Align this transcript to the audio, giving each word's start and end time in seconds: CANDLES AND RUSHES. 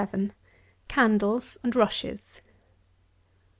CANDLES 0.87 1.59
AND 1.61 1.75
RUSHES. 1.75 2.41